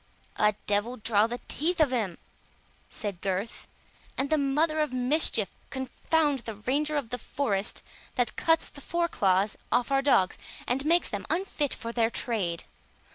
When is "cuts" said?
8.35-8.67